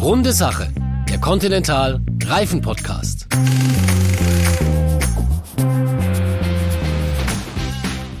[0.00, 0.72] Runde Sache,
[1.08, 3.26] der Continental Reifen Podcast.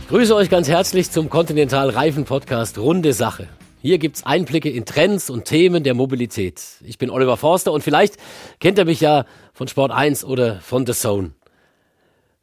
[0.08, 3.46] Grüße euch ganz herzlich zum Continental Reifen Podcast Runde Sache.
[3.80, 6.60] Hier gibt's Einblicke in Trends und Themen der Mobilität.
[6.84, 8.16] Ich bin Oliver Forster und vielleicht
[8.58, 9.24] kennt ihr mich ja
[9.54, 11.30] von Sport 1 oder von The Zone.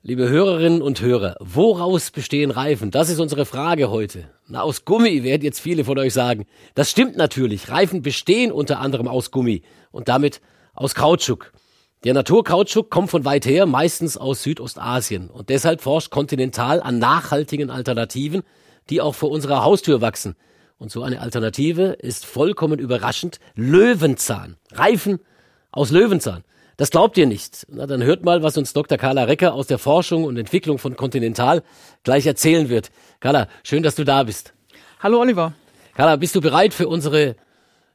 [0.08, 2.92] Liebe Hörerinnen und Hörer, woraus bestehen Reifen?
[2.92, 4.30] Das ist unsere Frage heute.
[4.48, 6.46] Na, aus Gummi werden jetzt viele von euch sagen.
[6.76, 7.72] Das stimmt natürlich.
[7.72, 10.42] Reifen bestehen unter anderem aus Gummi und damit
[10.76, 11.54] aus Kautschuk.
[12.04, 15.32] Der Naturkautschuk kommt von weit her, meistens aus Südostasien.
[15.32, 18.44] Und deshalb forscht Continental an nachhaltigen Alternativen,
[18.92, 20.36] die auch vor unserer Haustür wachsen.
[20.78, 24.58] Und so eine Alternative ist vollkommen überraschend Löwenzahn.
[24.72, 25.18] Reifen
[25.72, 26.44] aus Löwenzahn.
[26.78, 27.66] Das glaubt ihr nicht.
[27.70, 28.98] Na, dann hört mal, was uns Dr.
[28.98, 31.64] Carla Recker aus der Forschung und Entwicklung von Continental
[32.04, 32.92] gleich erzählen wird.
[33.22, 34.54] Carla, schön, dass du da bist.
[35.00, 35.54] Hallo Oliver.
[35.96, 37.36] Carla, bist du bereit für unsere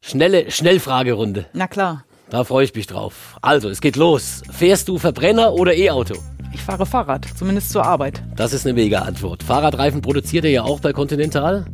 [0.01, 1.47] schnelle Schnellfragerunde?
[1.53, 2.05] Na klar.
[2.31, 3.37] Da freue ich mich drauf.
[3.43, 4.43] Also, es geht los.
[4.51, 6.15] Fährst du Verbrenner oder E-Auto?
[6.55, 8.23] Ich fahre Fahrrad, zumindest zur Arbeit.
[8.37, 9.43] Das ist eine mega Antwort.
[9.43, 11.67] Fahrradreifen produziert ihr ja auch bei Continental.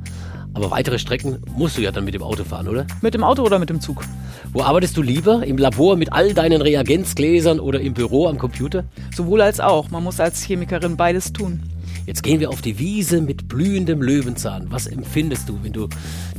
[0.56, 2.86] Aber weitere Strecken musst du ja dann mit dem Auto fahren, oder?
[3.02, 4.02] Mit dem Auto oder mit dem Zug?
[4.54, 5.44] Wo arbeitest du lieber?
[5.44, 8.84] Im Labor mit all deinen Reagenzgläsern oder im Büro am Computer?
[9.14, 9.90] Sowohl als auch.
[9.90, 11.60] Man muss als Chemikerin beides tun.
[12.06, 14.68] Jetzt gehen wir auf die Wiese mit blühendem Löwenzahn.
[14.70, 15.90] Was empfindest du, wenn du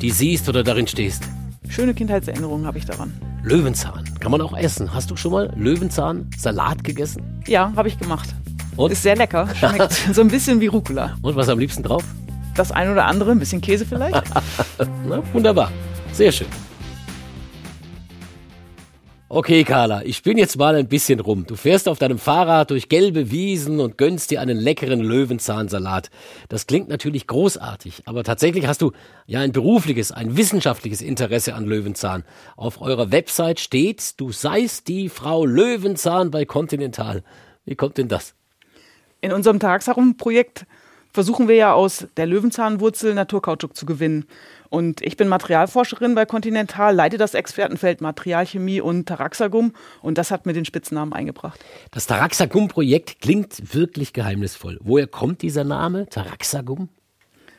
[0.02, 1.22] die siehst oder darin stehst?
[1.70, 3.14] Schöne Kindheitserinnerungen habe ich daran.
[3.44, 4.95] Löwenzahn kann man auch essen.
[4.95, 7.22] Hast du schon mal Löwenzahn-Salat gegessen?
[7.45, 8.34] Ja, habe ich gemacht.
[8.78, 8.92] Und?
[8.92, 9.48] Ist sehr lecker.
[9.54, 11.16] Schmeckt so ein bisschen wie Rucola.
[11.22, 12.04] Und was am liebsten drauf?
[12.58, 14.23] Das ein oder andere, ein bisschen Käse vielleicht.
[15.08, 15.72] Na, wunderbar.
[16.11, 16.47] Sehr schön.
[19.30, 21.45] Okay, Carla, ich bin jetzt mal ein bisschen rum.
[21.45, 26.09] Du fährst auf deinem Fahrrad durch gelbe Wiesen und gönnst dir einen leckeren Löwenzahnsalat.
[26.49, 28.94] Das klingt natürlich großartig, aber tatsächlich hast du
[29.27, 32.23] ja ein berufliches, ein wissenschaftliches Interesse an Löwenzahn.
[32.55, 37.21] Auf eurer Website steht, du seist die Frau Löwenzahn bei Continental.
[37.66, 38.33] Wie kommt denn das?
[39.21, 40.65] In unserem Tagsherum-Projekt
[41.17, 44.26] versuchen wir ja aus der Löwenzahnwurzel Naturkautschuk zu gewinnen.
[44.70, 49.73] Und ich bin Materialforscherin bei Continental, leite das Expertenfeld Materialchemie und Taraxagum
[50.04, 51.60] und das hat mir den Spitznamen eingebracht.
[51.89, 54.77] Das Taraxagum-Projekt klingt wirklich geheimnisvoll.
[54.83, 56.88] Woher kommt dieser Name, Taraxagum?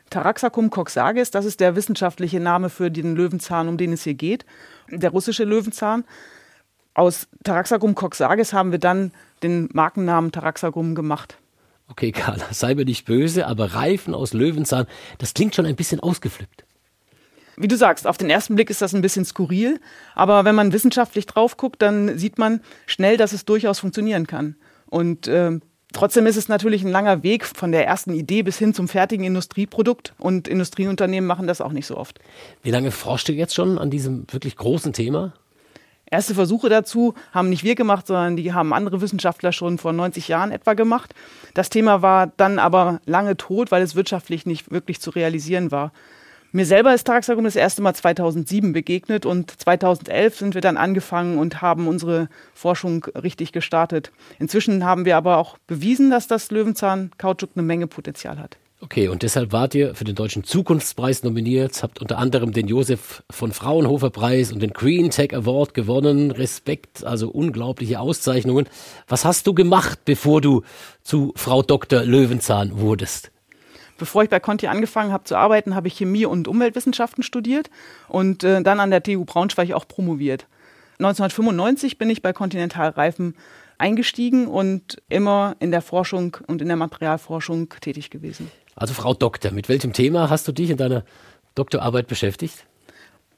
[0.09, 4.47] Taraxacum coxages, das ist der wissenschaftliche Name für den Löwenzahn, um den es hier geht,
[4.89, 6.05] der russische Löwenzahn.
[6.95, 9.11] Aus Taraxacum coxages haben wir dann
[9.43, 11.39] den Markennamen Taraxagum gemacht.
[11.89, 14.87] Okay, Carla, sei mir nicht böse, aber Reifen aus Löwenzahn,
[15.19, 16.65] das klingt schon ein bisschen ausgeflippt.
[17.61, 19.81] Wie du sagst, auf den ersten Blick ist das ein bisschen skurril,
[20.15, 24.55] aber wenn man wissenschaftlich drauf guckt, dann sieht man schnell, dass es durchaus funktionieren kann.
[24.87, 25.59] Und äh,
[25.93, 29.25] trotzdem ist es natürlich ein langer Weg von der ersten Idee bis hin zum fertigen
[29.25, 32.21] Industrieprodukt und Industrieunternehmen machen das auch nicht so oft.
[32.63, 35.33] Wie lange forscht ihr jetzt schon an diesem wirklich großen Thema?
[36.11, 40.29] Erste Versuche dazu haben nicht wir gemacht, sondern die haben andere Wissenschaftler schon vor 90
[40.29, 41.15] Jahren etwa gemacht.
[41.55, 45.93] Das Thema war dann aber lange tot, weil es wirtschaftlich nicht wirklich zu realisieren war.
[46.51, 51.37] Mir selber ist Taraxacum das erste Mal 2007 begegnet und 2011 sind wir dann angefangen
[51.37, 54.13] und haben unsere Forschung richtig gestartet.
[54.39, 58.57] Inzwischen haben wir aber auch bewiesen, dass das Löwenzahn-Kautschuk eine Menge Potenzial hat.
[58.81, 63.25] Okay, und deshalb wart ihr für den Deutschen Zukunftspreis nominiert, habt unter anderem den Josef
[63.29, 66.31] von Fraunhofer Preis und den Green Tech Award gewonnen.
[66.31, 68.69] Respekt, also unglaubliche Auszeichnungen.
[69.09, 70.63] Was hast du gemacht, bevor du
[71.03, 72.05] zu Frau Dr.
[72.05, 73.33] Löwenzahn wurdest?
[73.99, 77.71] Bevor ich bei Conti angefangen habe zu arbeiten, habe ich Chemie und Umweltwissenschaften studiert
[78.07, 80.47] und äh, dann an der TU Braunschweig auch promoviert.
[81.01, 83.35] 1995 bin ich bei Continental Reifen
[83.77, 88.51] eingestiegen und immer in der Forschung und in der Materialforschung tätig gewesen.
[88.79, 91.05] Also Frau Doktor, mit welchem Thema hast du dich in deiner
[91.57, 92.65] Doktorarbeit beschäftigt?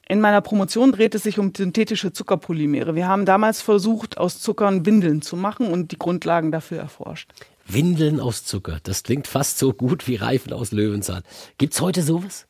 [0.07, 2.93] In meiner Promotion dreht es sich um synthetische Zuckerpolymere.
[2.93, 7.31] Wir haben damals versucht, aus Zuckern Windeln zu machen und die Grundlagen dafür erforscht.
[7.65, 11.23] Windeln aus Zucker, das klingt fast so gut wie Reifen aus Löwenzahn.
[11.57, 12.45] Gibt's heute sowas?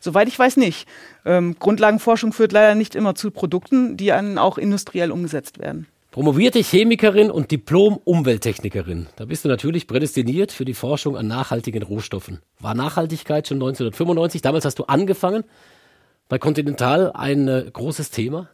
[0.00, 0.86] Soweit ich weiß nicht.
[1.24, 5.86] Ähm, Grundlagenforschung führt leider nicht immer zu Produkten, die dann auch industriell umgesetzt werden.
[6.16, 9.06] Promovierte Chemikerin und Diplom-Umwelttechnikerin.
[9.16, 12.40] Da bist du natürlich prädestiniert für die Forschung an nachhaltigen Rohstoffen.
[12.58, 14.40] War Nachhaltigkeit schon 1995?
[14.40, 15.44] Damals hast du angefangen.
[16.30, 18.48] Bei Continental ein äh, großes Thema.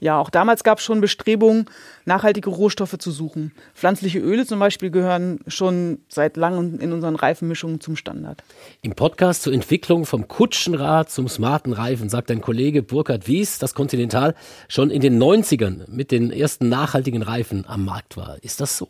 [0.00, 1.66] Ja, auch damals gab es schon Bestrebungen,
[2.06, 3.52] nachhaltige Rohstoffe zu suchen.
[3.74, 8.42] Pflanzliche Öle zum Beispiel gehören schon seit langem in unseren Reifenmischungen zum Standard.
[8.80, 13.74] Im Podcast zur Entwicklung vom Kutschenrad zum smarten Reifen sagt dein Kollege Burkhard Wies, dass
[13.74, 14.34] Continental
[14.68, 18.42] schon in den 90ern mit den ersten nachhaltigen Reifen am Markt war.
[18.42, 18.88] Ist das so?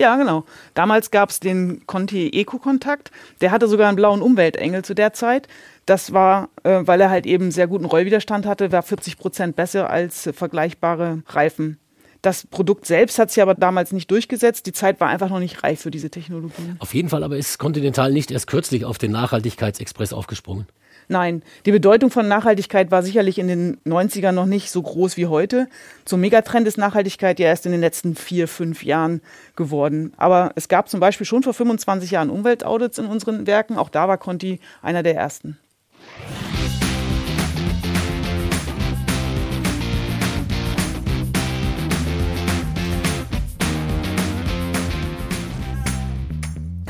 [0.00, 0.44] Ja, genau.
[0.72, 3.10] Damals gab es den Conti Eco-Kontakt.
[3.42, 5.46] Der hatte sogar einen blauen Umweltengel zu der Zeit.
[5.84, 9.90] Das war, äh, weil er halt eben sehr guten Rollwiderstand hatte, war 40 Prozent besser
[9.90, 11.78] als äh, vergleichbare Reifen.
[12.22, 14.64] Das Produkt selbst hat sich aber damals nicht durchgesetzt.
[14.64, 16.76] Die Zeit war einfach noch nicht reif für diese Technologien.
[16.78, 20.66] Auf jeden Fall aber ist Continental nicht erst kürzlich auf den Nachhaltigkeitsexpress aufgesprungen.
[21.10, 25.26] Nein, die Bedeutung von Nachhaltigkeit war sicherlich in den 90ern noch nicht so groß wie
[25.26, 25.68] heute.
[26.04, 29.20] Zum Megatrend ist Nachhaltigkeit ja erst in den letzten vier, fünf Jahren
[29.56, 30.12] geworden.
[30.18, 33.76] Aber es gab zum Beispiel schon vor 25 Jahren Umweltaudits in unseren Werken.
[33.76, 35.58] Auch da war Conti einer der ersten.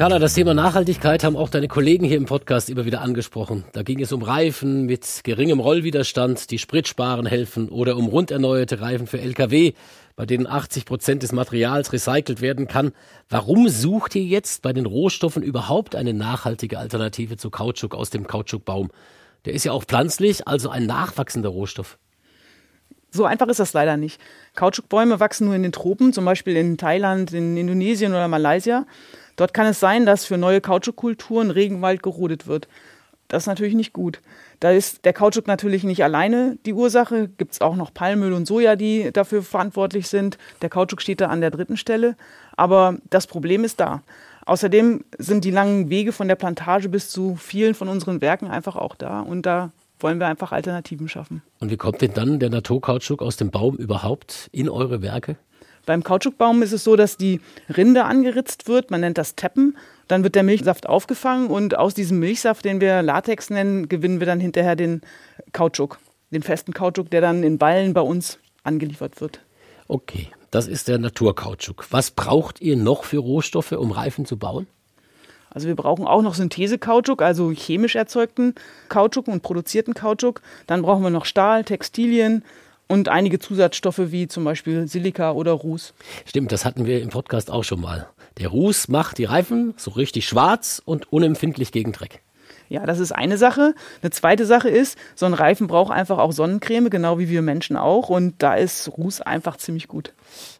[0.00, 3.64] Carla, das Thema Nachhaltigkeit haben auch deine Kollegen hier im Podcast immer wieder angesprochen.
[3.74, 8.80] Da ging es um Reifen mit geringem Rollwiderstand, die Spritsparen helfen oder um rund erneuerte
[8.80, 9.74] Reifen für Lkw,
[10.16, 12.92] bei denen 80 Prozent des Materials recycelt werden kann.
[13.28, 18.26] Warum sucht ihr jetzt bei den Rohstoffen überhaupt eine nachhaltige Alternative zu Kautschuk aus dem
[18.26, 18.88] Kautschukbaum?
[19.44, 21.98] Der ist ja auch pflanzlich, also ein nachwachsender Rohstoff.
[23.10, 24.18] So einfach ist das leider nicht.
[24.54, 28.86] Kautschukbäume wachsen nur in den Tropen, zum Beispiel in Thailand, in Indonesien oder Malaysia.
[29.40, 32.68] Dort kann es sein, dass für neue Kautschukkulturen Regenwald gerodet wird.
[33.28, 34.20] Das ist natürlich nicht gut.
[34.58, 37.30] Da ist der Kautschuk natürlich nicht alleine die Ursache.
[37.38, 40.36] Gibt es auch noch Palmöl und Soja, die dafür verantwortlich sind.
[40.60, 42.16] Der Kautschuk steht da an der dritten Stelle.
[42.54, 44.02] Aber das Problem ist da.
[44.44, 48.76] Außerdem sind die langen Wege von der Plantage bis zu vielen von unseren Werken einfach
[48.76, 49.20] auch da.
[49.20, 49.70] Und da
[50.00, 51.40] wollen wir einfach Alternativen schaffen.
[51.60, 55.36] Und wie kommt denn dann der Naturkautschuk aus dem Baum überhaupt in eure Werke?
[55.86, 57.40] Beim Kautschukbaum ist es so, dass die
[57.74, 59.76] Rinde angeritzt wird, man nennt das Teppen.
[60.08, 64.26] Dann wird der Milchsaft aufgefangen und aus diesem Milchsaft, den wir Latex nennen, gewinnen wir
[64.26, 65.02] dann hinterher den
[65.52, 65.98] Kautschuk,
[66.30, 69.40] den festen Kautschuk, der dann in Ballen bei uns angeliefert wird.
[69.88, 71.86] Okay, das ist der Naturkautschuk.
[71.90, 74.66] Was braucht ihr noch für Rohstoffe, um Reifen zu bauen?
[75.52, 78.54] Also wir brauchen auch noch Synthese-Kautschuk, also chemisch erzeugten
[78.88, 80.42] Kautschuk und produzierten Kautschuk.
[80.68, 82.44] Dann brauchen wir noch Stahl, Textilien,
[82.90, 85.94] und einige Zusatzstoffe wie zum Beispiel Silika oder Ruß.
[86.26, 88.08] Stimmt, das hatten wir im Podcast auch schon mal.
[88.38, 92.20] Der Ruß macht die Reifen so richtig schwarz und unempfindlich gegen Dreck.
[92.68, 93.74] Ja, das ist eine Sache.
[94.02, 97.76] Eine zweite Sache ist, so ein Reifen braucht einfach auch Sonnencreme, genau wie wir Menschen
[97.76, 98.08] auch.
[98.08, 100.12] Und da ist Ruß einfach ziemlich gut.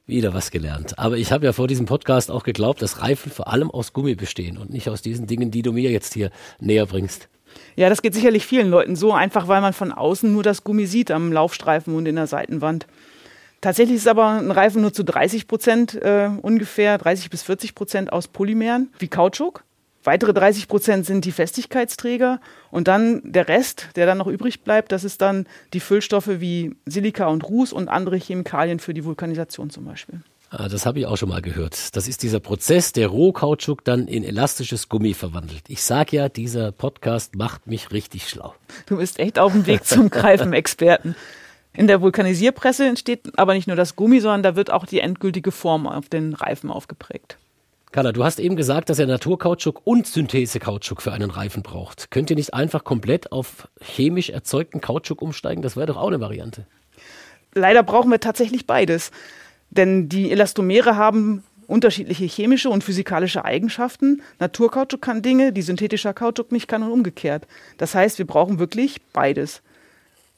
[0.06, 0.98] Wieder was gelernt.
[0.98, 4.14] Aber ich habe ja vor diesem Podcast auch geglaubt, dass Reifen vor allem aus Gummi
[4.14, 6.30] bestehen und nicht aus diesen Dingen, die du mir jetzt hier
[6.60, 7.28] näher bringst.
[7.76, 10.86] Ja, das geht sicherlich vielen Leuten so, einfach weil man von außen nur das Gummi
[10.86, 12.86] sieht am Laufstreifen und in der Seitenwand.
[13.60, 18.12] Tatsächlich ist aber ein Reifen nur zu 30 Prozent äh, ungefähr, 30 bis 40 Prozent
[18.12, 19.64] aus Polymeren wie Kautschuk.
[20.02, 24.92] Weitere 30 Prozent sind die Festigkeitsträger und dann der Rest, der dann noch übrig bleibt,
[24.92, 29.68] das ist dann die Füllstoffe wie Silika und Ruß und andere Chemikalien für die Vulkanisation
[29.68, 30.22] zum Beispiel.
[30.52, 31.94] Ah, das habe ich auch schon mal gehört.
[31.94, 35.62] Das ist dieser Prozess, der Rohkautschuk dann in elastisches Gummi verwandelt.
[35.68, 38.54] Ich sage ja, dieser Podcast macht mich richtig schlau.
[38.86, 41.14] Du bist echt auf dem Weg zum Greifenexperten.
[41.72, 45.52] In der Vulkanisierpresse entsteht aber nicht nur das Gummi, sondern da wird auch die endgültige
[45.52, 47.38] Form auf den Reifen aufgeprägt.
[47.92, 52.10] Carla, du hast eben gesagt, dass er Naturkautschuk und Synthesekautschuk für einen Reifen braucht.
[52.10, 55.62] Könnt ihr nicht einfach komplett auf chemisch erzeugten Kautschuk umsteigen?
[55.62, 56.66] Das wäre doch auch eine Variante.
[57.54, 59.12] Leider brauchen wir tatsächlich beides.
[59.70, 64.22] Denn die Elastomere haben unterschiedliche chemische und physikalische Eigenschaften.
[64.40, 67.46] Naturkautschuk kann Dinge, die synthetischer Kautschuk nicht kann und umgekehrt.
[67.78, 69.62] Das heißt, wir brauchen wirklich beides.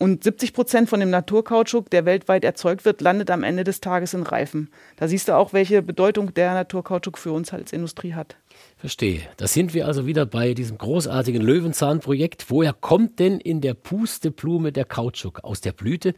[0.03, 4.15] Und 70 Prozent von dem Naturkautschuk, der weltweit erzeugt wird, landet am Ende des Tages
[4.15, 4.69] in Reifen.
[4.97, 8.35] Da siehst du auch, welche Bedeutung der Naturkautschuk für uns als Industrie hat.
[8.77, 9.21] Verstehe.
[9.37, 12.47] Da sind wir also wieder bei diesem großartigen Löwenzahnprojekt.
[12.49, 15.45] Woher kommt denn in der Pusteblume der Kautschuk?
[15.45, 16.17] Aus der Blüte?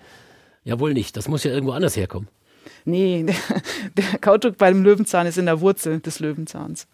[0.65, 1.15] Ja, wohl nicht.
[1.19, 2.29] Das muss ja irgendwo anders herkommen.
[2.85, 3.26] Nee,
[3.97, 6.87] der, Kautschuk beim Löwenzahn ist in der Wurzel des Löwenzahns.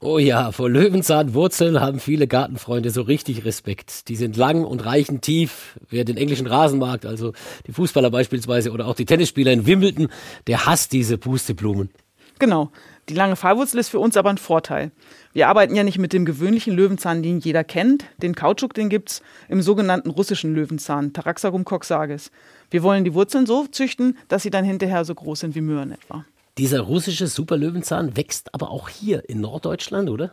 [0.00, 4.08] Oh ja, vor Löwenzahnwurzeln haben viele Gartenfreunde so richtig Respekt.
[4.08, 5.78] Die sind lang und reichen tief.
[5.90, 7.32] Wer den englischen Rasenmarkt, also
[7.68, 10.08] die Fußballer beispielsweise oder auch die Tennisspieler in Wimbledon,
[10.48, 11.90] der hasst diese Pusteblumen.
[12.38, 12.70] Genau.
[13.08, 14.92] Die lange Pfahlwurzel ist für uns aber ein Vorteil.
[15.32, 18.04] Wir arbeiten ja nicht mit dem gewöhnlichen Löwenzahn, den jeder kennt.
[18.18, 22.30] Den Kautschuk, den gibt's im sogenannten russischen Löwenzahn, Taraxacum coxages.
[22.70, 25.92] Wir wollen die Wurzeln so züchten, dass sie dann hinterher so groß sind wie Möhren
[25.92, 26.24] etwa.
[26.58, 30.32] Dieser russische Superlöwenzahn wächst aber auch hier in Norddeutschland, oder?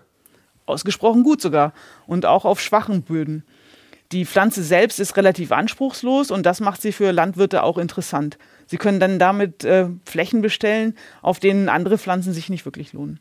[0.66, 1.74] Ausgesprochen gut sogar.
[2.06, 3.44] Und auch auf schwachen Böden.
[4.12, 8.38] Die Pflanze selbst ist relativ anspruchslos und das macht sie für Landwirte auch interessant.
[8.70, 13.20] Sie können dann damit äh, Flächen bestellen, auf denen andere Pflanzen sich nicht wirklich lohnen.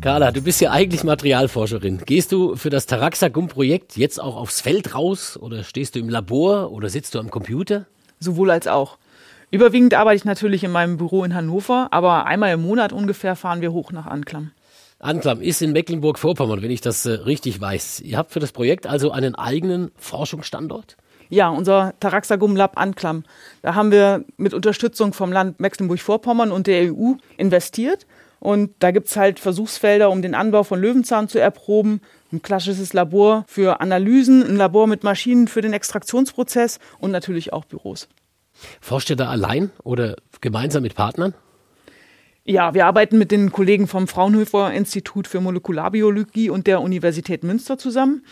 [0.00, 2.02] Carla, du bist ja eigentlich Materialforscherin.
[2.06, 6.70] Gehst du für das Taraxacum-Projekt jetzt auch aufs Feld raus oder stehst du im Labor
[6.70, 7.86] oder sitzt du am Computer?
[8.20, 8.98] Sowohl als auch.
[9.50, 13.60] Überwiegend arbeite ich natürlich in meinem Büro in Hannover, aber einmal im Monat ungefähr fahren
[13.60, 14.52] wir hoch nach Anklam.
[15.00, 18.00] Anklam ist in Mecklenburg-Vorpommern, wenn ich das äh, richtig weiß.
[18.00, 20.96] Ihr habt für das Projekt also einen eigenen Forschungsstandort?
[21.30, 23.24] Ja, unser Taraxagum Lab Anklam.
[23.62, 28.06] Da haben wir mit Unterstützung vom Land Mecklenburg-Vorpommern und der EU investiert.
[28.40, 32.00] Und da gibt es halt Versuchsfelder, um den Anbau von Löwenzahn zu erproben.
[32.32, 37.64] Ein klassisches Labor für Analysen, ein Labor mit Maschinen für den Extraktionsprozess und natürlich auch
[37.64, 38.08] Büros.
[38.80, 41.34] Forscht ihr da allein oder gemeinsam mit Partnern?
[42.44, 47.78] Ja, wir arbeiten mit den Kollegen vom Fraunhofer Institut für Molekularbiologie und der Universität Münster
[47.78, 48.24] zusammen.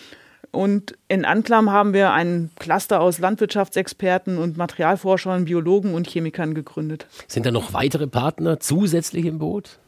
[0.50, 7.06] Und in Anklam haben wir ein Cluster aus Landwirtschaftsexperten und Materialforschern, Biologen und Chemikern gegründet.
[7.26, 9.78] Sind da noch weitere Partner zusätzlich im Boot?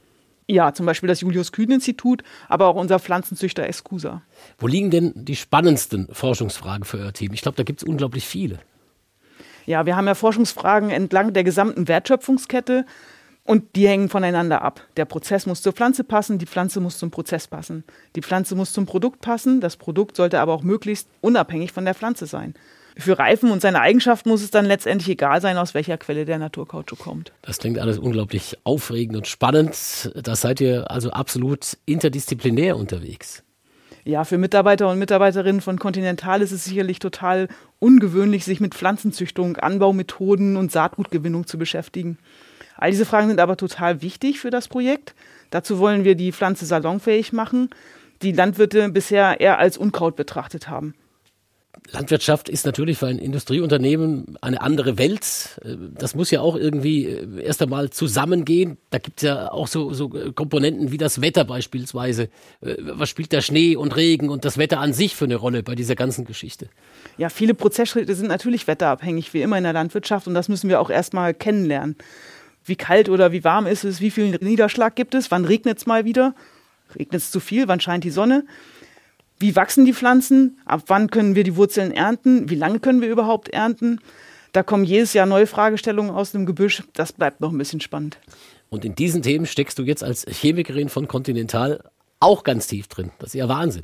[0.47, 4.23] Ja, zum Beispiel das Julius-Kühn-Institut, aber auch unser Pflanzenzüchter Escusa.
[4.59, 7.33] Wo liegen denn die spannendsten Forschungsfragen für euer Team?
[7.33, 8.59] Ich glaube, da gibt es unglaublich viele.
[9.67, 12.85] Ja, wir haben ja Forschungsfragen entlang der gesamten Wertschöpfungskette.
[13.45, 14.83] Und die hängen voneinander ab.
[14.97, 17.85] Der Prozess muss zur Pflanze passen, die Pflanze muss zum Prozess passen.
[18.15, 21.95] Die Pflanze muss zum Produkt passen, das Produkt sollte aber auch möglichst unabhängig von der
[21.95, 22.55] Pflanze sein.
[22.97, 26.39] Für Reifen und seine Eigenschaften muss es dann letztendlich egal sein, aus welcher Quelle der
[26.39, 27.33] Naturkautschuk kommt.
[27.43, 30.13] Das klingt alles unglaublich aufregend und spannend.
[30.15, 33.43] Da seid ihr also absolut interdisziplinär unterwegs.
[34.05, 37.49] Ja, für Mitarbeiter und Mitarbeiterinnen von Continental ist es sicherlich total
[37.81, 42.19] ungewöhnlich, sich mit Pflanzenzüchtung, Anbaumethoden und Saatgutgewinnung zu beschäftigen.
[42.77, 45.15] All diese Fragen sind aber total wichtig für das Projekt.
[45.51, 47.71] Dazu wollen wir die Pflanze salonfähig machen,
[48.23, 50.95] die Landwirte bisher eher als Unkraut betrachtet haben.
[51.93, 55.61] Landwirtschaft ist natürlich für ein Industrieunternehmen eine andere Welt.
[55.99, 58.77] Das muss ja auch irgendwie äh, erst einmal zusammengehen.
[58.91, 62.25] Da gibt es ja auch so, so Komponenten wie das Wetter beispielsweise.
[62.61, 65.63] Äh, was spielt der Schnee und Regen und das Wetter an sich für eine Rolle
[65.63, 66.69] bei dieser ganzen Geschichte?
[67.19, 70.29] Ja, viele Prozessschritte sind natürlich wetterabhängig, wie immer in der Landwirtschaft.
[70.29, 71.97] Und das müssen wir auch erstmal kennenlernen
[72.65, 75.87] wie kalt oder wie warm ist es, wie viel Niederschlag gibt es, wann regnet es
[75.87, 76.35] mal wieder,
[76.95, 78.45] regnet es zu viel, wann scheint die Sonne,
[79.41, 83.09] wie wachsen die Pflanzen, ab wann können wir die Wurzeln ernten, wie lange können wir
[83.09, 83.99] überhaupt ernten.
[84.53, 88.19] Da kommen jedes Jahr neue Fragestellungen aus dem Gebüsch, das bleibt noch ein bisschen spannend.
[88.69, 91.83] Und in diesen Themen steckst du jetzt als Chemikerin von Continental
[92.21, 93.11] auch ganz tief drin.
[93.19, 93.83] Das ist ja Wahnsinn.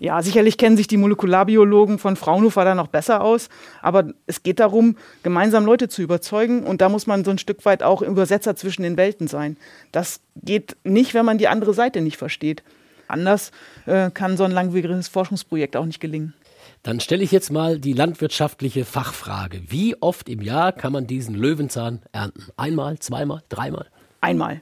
[0.00, 3.48] Ja, sicherlich kennen sich die Molekularbiologen von Fraunhofer da noch besser aus,
[3.80, 7.64] aber es geht darum, gemeinsam Leute zu überzeugen und da muss man so ein Stück
[7.64, 9.56] weit auch Übersetzer zwischen den Welten sein.
[9.92, 12.64] Das geht nicht, wenn man die andere Seite nicht versteht.
[13.08, 13.52] Anders
[13.86, 16.34] äh, kann so ein langwieriges Forschungsprojekt auch nicht gelingen.
[16.82, 19.62] Dann stelle ich jetzt mal die landwirtschaftliche Fachfrage.
[19.68, 22.46] Wie oft im Jahr kann man diesen Löwenzahn ernten?
[22.56, 23.86] Einmal, zweimal, dreimal?
[24.20, 24.60] Einmal.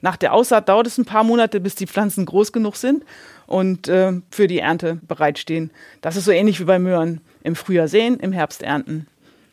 [0.00, 3.04] Nach der Aussaat dauert es ein paar Monate, bis die Pflanzen groß genug sind
[3.46, 5.70] und äh, für die Ernte bereitstehen.
[6.00, 7.20] Das ist so ähnlich wie bei Möhren.
[7.42, 9.06] Im Frühjahr säen, im Herbst ernten.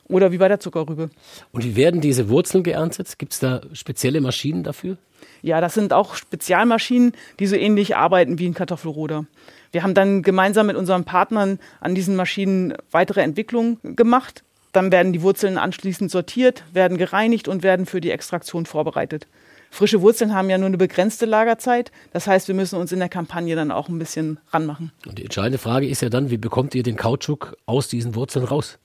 [0.10, 1.10] Oder wie bei der Zuckerrübe.
[1.52, 3.20] Und wie werden diese Wurzeln geerntet?
[3.20, 4.98] Gibt es da spezielle Maschinen dafür?
[5.42, 9.26] Ja, das sind auch Spezialmaschinen, die so ähnlich arbeiten wie ein Kartoffelroder.
[9.72, 14.44] Wir haben dann gemeinsam mit unseren Partnern an diesen Maschinen weitere Entwicklungen gemacht.
[14.72, 19.28] Dann werden die Wurzeln anschließend sortiert, werden gereinigt und werden für die Extraktion vorbereitet.
[19.72, 21.92] Frische Wurzeln haben ja nur eine begrenzte Lagerzeit.
[22.12, 24.92] Das heißt, wir müssen uns in der Kampagne dann auch ein bisschen ranmachen.
[25.08, 28.46] Und die entscheidende Frage ist ja dann, wie bekommt ihr den Kautschuk aus diesen Wurzeln
[28.46, 28.80] raus?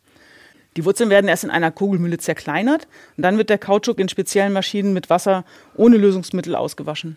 [0.77, 4.53] Die Wurzeln werden erst in einer Kugelmühle zerkleinert und dann wird der Kautschuk in speziellen
[4.53, 5.45] Maschinen mit Wasser
[5.77, 7.17] ohne Lösungsmittel ausgewaschen.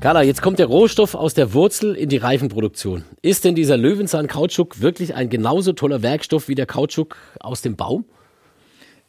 [0.00, 3.04] Carla, jetzt kommt der Rohstoff aus der Wurzel in die Reifenproduktion.
[3.22, 8.04] Ist denn dieser Löwenzahn-Kautschuk wirklich ein genauso toller Werkstoff wie der Kautschuk aus dem Baum?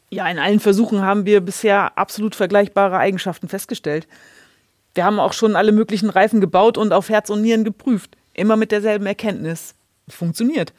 [0.10, 4.08] Ja, in allen Versuchen haben wir bisher absolut vergleichbare Eigenschaften festgestellt.
[4.94, 8.16] Wir haben auch schon alle möglichen Reifen gebaut und auf Herz und Nieren geprüft.
[8.34, 9.76] Immer mit derselben Erkenntnis.
[10.08, 10.74] Funktioniert.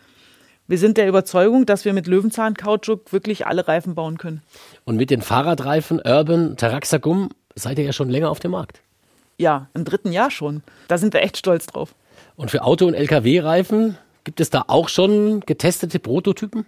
[0.69, 4.43] Wir sind der Überzeugung, dass wir mit Löwenzahn-Kautschuk wirklich alle Reifen bauen können.
[4.85, 8.81] Und mit den Fahrradreifen Urban Taraxacum seid ihr ja schon länger auf dem Markt.
[9.39, 10.63] Ja, im dritten Jahr schon.
[10.89, 11.95] Da sind wir echt stolz drauf.
[12.37, 16.67] Und für Auto- und Lkw-Reifen gibt es da auch schon getestete Prototypen?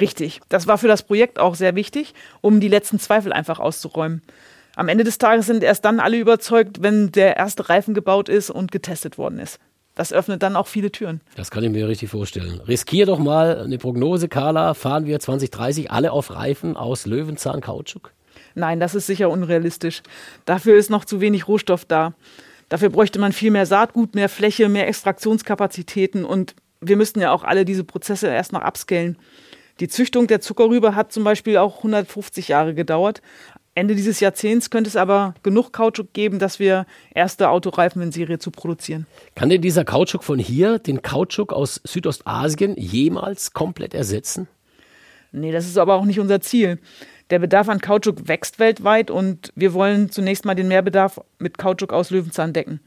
[0.00, 0.40] Richtig.
[0.48, 4.22] Das war für das Projekt auch sehr wichtig, um die letzten Zweifel einfach auszuräumen.
[4.76, 8.50] Am Ende des Tages sind erst dann alle überzeugt, wenn der erste Reifen gebaut ist
[8.50, 9.58] und getestet worden ist.
[9.96, 11.20] Das öffnet dann auch viele Türen.
[11.34, 12.60] Das kann ich mir richtig vorstellen.
[12.60, 14.74] Riskier doch mal eine Prognose, Carla.
[14.74, 18.12] Fahren wir 2030 alle auf Reifen aus Löwenzahn Kautschuk?
[18.54, 20.02] Nein, das ist sicher unrealistisch.
[20.44, 22.14] Dafür ist noch zu wenig Rohstoff da.
[22.68, 27.42] Dafür bräuchte man viel mehr Saatgut, mehr Fläche, mehr Extraktionskapazitäten und wir müssten ja auch
[27.42, 29.16] alle diese Prozesse erst noch upscalen.
[29.80, 33.22] Die Züchtung der Zuckerrübe hat zum Beispiel auch 150 Jahre gedauert.
[33.74, 38.40] Ende dieses Jahrzehnts könnte es aber genug Kautschuk geben, dass wir erste Autoreifen in Serie
[38.40, 39.06] zu produzieren.
[39.36, 44.48] Kann denn dieser Kautschuk von hier den Kautschuk aus Südostasien jemals komplett ersetzen?
[45.30, 46.80] Nee, das ist aber auch nicht unser Ziel.
[47.30, 51.92] Der Bedarf an Kautschuk wächst weltweit und wir wollen zunächst mal den Mehrbedarf mit Kautschuk
[51.92, 52.80] aus Löwenzahn decken.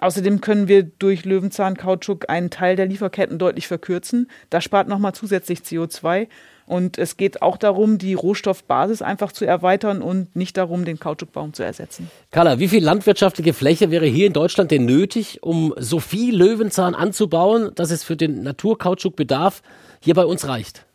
[0.00, 4.30] Außerdem können wir durch Löwenzahn-Kautschuk einen Teil der Lieferketten deutlich verkürzen.
[4.48, 6.28] Das spart nochmal zusätzlich CO2.
[6.64, 11.52] Und es geht auch darum, die Rohstoffbasis einfach zu erweitern und nicht darum, den Kautschukbaum
[11.52, 12.10] zu ersetzen.
[12.30, 16.94] Carla, wie viel landwirtschaftliche Fläche wäre hier in Deutschland denn nötig, um so viel Löwenzahn
[16.94, 19.62] anzubauen, dass es für den Naturkautschukbedarf
[20.00, 20.86] hier bei uns reicht?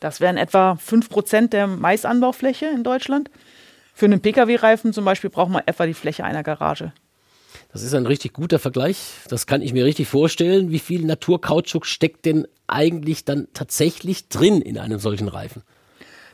[0.00, 3.28] Das wären etwa 5 Prozent der Maisanbaufläche in Deutschland.
[3.92, 6.92] Für einen Pkw-Reifen zum Beispiel braucht man etwa die Fläche einer Garage.
[7.74, 8.98] Das ist ein richtig guter Vergleich.
[9.28, 10.70] Das kann ich mir richtig vorstellen.
[10.70, 15.62] Wie viel Naturkautschuk steckt denn eigentlich dann tatsächlich drin in einem solchen Reifen?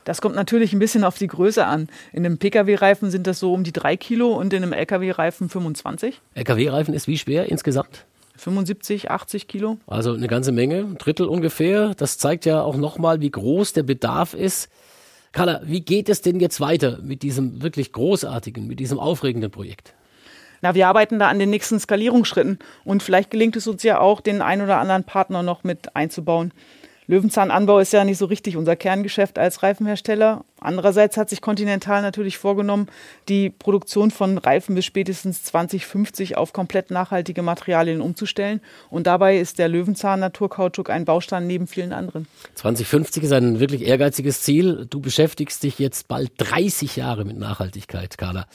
[0.03, 1.89] Das kommt natürlich ein bisschen auf die Größe an.
[2.13, 6.21] In einem Pkw-Reifen sind das so um die drei Kilo und in einem Lkw-Reifen 25.
[6.35, 8.05] Lkw-Reifen ist wie schwer insgesamt?
[8.37, 9.79] 75, 80 Kilo.
[9.87, 11.95] Also eine ganze Menge, ein Drittel ungefähr.
[11.95, 14.69] Das zeigt ja auch nochmal, wie groß der Bedarf ist.
[15.31, 19.95] Carla, wie geht es denn jetzt weiter mit diesem wirklich großartigen, mit diesem aufregenden Projekt?
[20.61, 24.21] Na, wir arbeiten da an den nächsten Skalierungsschritten und vielleicht gelingt es uns ja auch,
[24.21, 26.53] den ein oder anderen Partner noch mit einzubauen.
[27.11, 30.45] Löwenzahnanbau ist ja nicht so richtig unser Kerngeschäft als Reifenhersteller.
[30.61, 32.87] Andererseits hat sich Continental natürlich vorgenommen,
[33.27, 38.61] die Produktion von Reifen bis spätestens 2050 auf komplett nachhaltige Materialien umzustellen.
[38.89, 42.27] Und dabei ist der Löwenzahn Naturkautschuk ein Baustein neben vielen anderen.
[42.55, 44.87] 2050 ist ein wirklich ehrgeiziges Ziel.
[44.89, 48.45] Du beschäftigst dich jetzt bald 30 Jahre mit Nachhaltigkeit, Carla.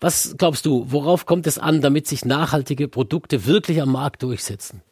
[0.00, 4.82] Was glaubst du, worauf kommt es an, damit sich nachhaltige Produkte wirklich am Markt durchsetzen?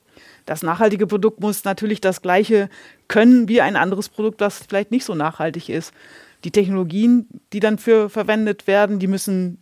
[0.46, 2.68] Das nachhaltige Produkt muss natürlich das gleiche
[3.08, 5.92] können wie ein anderes Produkt, das vielleicht nicht so nachhaltig ist.
[6.44, 9.58] Die Technologien, die dann für verwendet werden, die müssen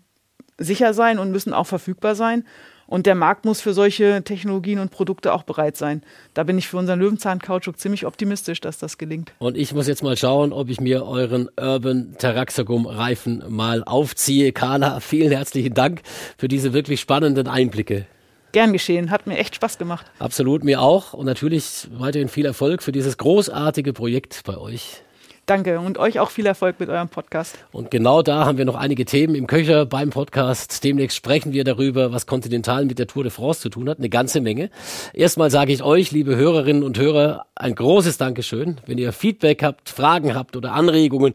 [0.59, 2.45] sicher sein und müssen auch verfügbar sein.
[2.87, 6.03] Und der Markt muss für solche Technologien und Produkte auch bereit sein.
[6.35, 9.33] Da bin ich für unseren Löwenzahn-Kautschuk ziemlich optimistisch, dass das gelingt.
[9.39, 14.53] Und ich muss jetzt mal schauen, ob ich mir euren Urban Taraxacum Reifen mal aufziehe.
[14.53, 16.03] Carla, vielen herzlichen Dank
[16.37, 18.07] für diese wirklich spannenden Einblicke.
[18.53, 20.07] Gern geschehen, hat mir echt Spaß gemacht.
[20.21, 21.13] Absolut, mir auch.
[21.13, 25.03] Und natürlich weiterhin viel Erfolg für dieses großartige Projekt bei euch.
[25.47, 27.59] Danke und euch auch viel Erfolg mit eurem Podcast.
[27.71, 30.83] Und genau da haben wir noch einige Themen im Köcher beim Podcast.
[30.85, 33.99] Demnächst sprechen wir darüber, was Continental mit der Tour de France zu tun hat.
[33.99, 34.71] Eine ganze Menge.
[35.13, 38.81] Erstmal sage ich euch, liebe Hörerinnen und Hörer, ein großes Dankeschön.
[38.87, 41.35] Wenn ihr Feedback habt, Fragen habt oder Anregungen,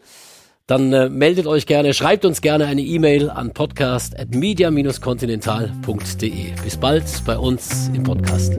[0.65, 6.54] dann äh, meldet euch gerne, schreibt uns gerne eine E-Mail an podcast.media-continental.de.
[6.63, 8.58] Bis bald bei uns im Podcast.